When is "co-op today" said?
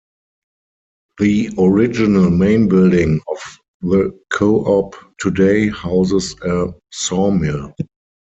4.33-5.69